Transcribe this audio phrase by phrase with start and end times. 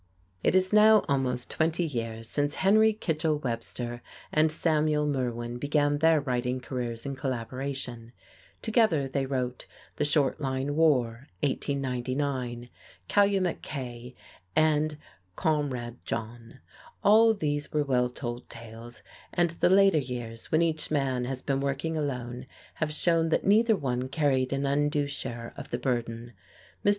[0.43, 0.49] [Illustration: JOSEPH C.
[0.49, 5.99] LINCOLN] It is now almost twenty years since Henry Kitchell Webster and Samuel Merwin began
[5.99, 8.11] their writing careers in collaboration.
[8.63, 9.67] Together they wrote
[9.97, 12.69] "The Short Line War" (1899),
[13.07, 14.15] "Calumet K"
[14.55, 14.97] and
[15.35, 16.61] "Comrade John."
[17.03, 21.59] All these were well told tales, and the later years, when each man has been
[21.59, 22.47] working alone,
[22.81, 26.33] have shown that neither one carried an undue share of the burden.
[26.83, 26.89] Mr.